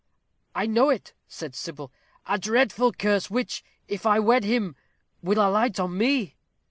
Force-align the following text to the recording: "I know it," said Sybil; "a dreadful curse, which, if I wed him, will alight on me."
"I 0.55 0.65
know 0.65 0.89
it," 0.89 1.13
said 1.27 1.53
Sybil; 1.53 1.91
"a 2.25 2.39
dreadful 2.39 2.91
curse, 2.91 3.29
which, 3.29 3.63
if 3.87 4.03
I 4.03 4.17
wed 4.17 4.43
him, 4.43 4.75
will 5.21 5.37
alight 5.39 5.79
on 5.79 5.95
me." 5.95 6.37